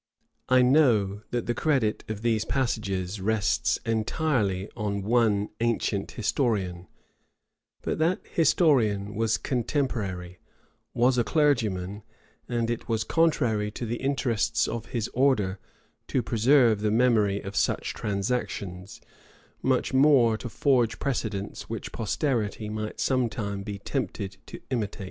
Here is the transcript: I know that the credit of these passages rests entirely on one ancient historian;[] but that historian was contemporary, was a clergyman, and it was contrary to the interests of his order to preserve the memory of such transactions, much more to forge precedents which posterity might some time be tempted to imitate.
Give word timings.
I 0.49 0.63
know 0.63 1.21
that 1.29 1.45
the 1.45 1.53
credit 1.53 2.03
of 2.09 2.23
these 2.23 2.43
passages 2.43 3.21
rests 3.21 3.77
entirely 3.85 4.67
on 4.75 5.03
one 5.03 5.49
ancient 5.59 6.13
historian;[] 6.13 6.87
but 7.83 7.99
that 7.99 8.19
historian 8.25 9.13
was 9.13 9.37
contemporary, 9.37 10.39
was 10.95 11.19
a 11.19 11.23
clergyman, 11.23 12.01
and 12.49 12.71
it 12.71 12.89
was 12.89 13.03
contrary 13.03 13.69
to 13.69 13.85
the 13.85 13.97
interests 13.97 14.67
of 14.67 14.87
his 14.87 15.07
order 15.09 15.59
to 16.07 16.23
preserve 16.23 16.81
the 16.81 16.89
memory 16.89 17.39
of 17.39 17.55
such 17.55 17.93
transactions, 17.93 19.01
much 19.61 19.93
more 19.93 20.35
to 20.35 20.49
forge 20.49 20.97
precedents 20.97 21.69
which 21.69 21.91
posterity 21.91 22.69
might 22.69 22.99
some 22.99 23.29
time 23.29 23.61
be 23.61 23.77
tempted 23.77 24.37
to 24.47 24.59
imitate. 24.71 24.99